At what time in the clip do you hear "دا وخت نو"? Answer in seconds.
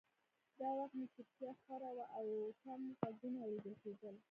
0.59-1.05